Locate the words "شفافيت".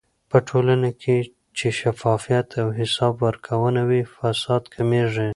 1.79-2.47